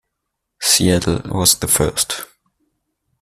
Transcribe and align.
Seattle 0.59 1.21
was 1.25 1.59
the 1.59 1.67
first. 1.67 2.25